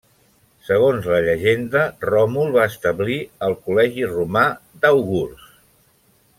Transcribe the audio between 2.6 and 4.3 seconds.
establir el col·legi